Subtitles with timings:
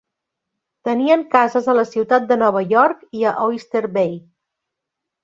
[0.87, 4.17] Tenien cases a la ciutat de Nova York i a Oyster Bay.